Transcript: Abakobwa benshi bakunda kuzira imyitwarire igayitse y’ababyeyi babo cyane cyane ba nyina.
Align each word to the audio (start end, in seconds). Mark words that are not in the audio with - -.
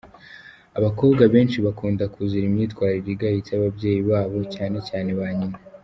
Abakobwa 0.77 1.23
benshi 1.33 1.57
bakunda 1.65 2.03
kuzira 2.13 2.45
imyitwarire 2.49 3.09
igayitse 3.13 3.49
y’ababyeyi 3.53 4.01
babo 4.09 4.39
cyane 4.55 4.77
cyane 4.87 5.11
ba 5.19 5.27
nyina. 5.37 5.57